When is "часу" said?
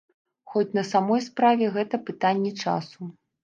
2.67-3.15